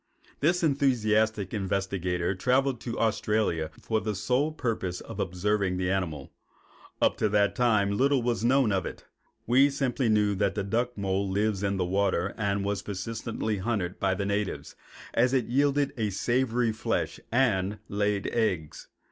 [0.39, 6.33] This enthusiastic investigator traveled to Australia for the sole purpose of observing the animal.
[6.99, 9.05] Up to that time little was known of it.
[9.45, 13.99] We simply knew that the duck mole lives in the water and was persistently hunted
[13.99, 14.75] by the natives,
[15.13, 18.87] as it yielded a savory flesh and laid eggs.